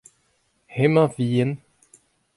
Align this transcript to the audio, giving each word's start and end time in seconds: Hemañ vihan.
Hemañ 0.75 1.07
vihan. 1.15 1.51